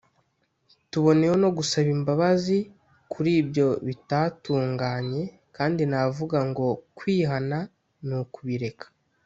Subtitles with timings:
[0.91, 2.57] tuboneyeho no gusaba imbabazi
[3.11, 5.21] kuri ibyo bitatunganye
[5.55, 6.65] kandi navuga ngo
[6.97, 7.57] ‘kwihana
[8.09, 8.85] ni ukubireka’